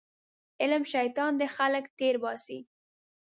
[0.61, 2.59] علم شیطان دی خلک تېرباسي